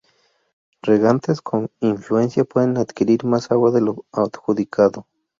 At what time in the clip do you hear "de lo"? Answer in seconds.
3.69-4.03